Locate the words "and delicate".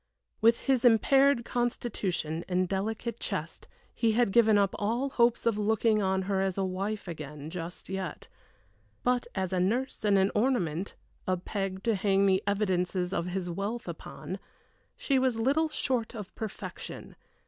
2.49-3.19